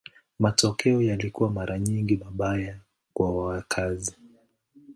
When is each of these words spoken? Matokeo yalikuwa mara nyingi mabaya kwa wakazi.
Matokeo 0.39 1.01
yalikuwa 1.01 1.51
mara 1.51 1.79
nyingi 1.79 2.17
mabaya 2.17 2.77
kwa 3.13 3.31
wakazi. 3.45 4.15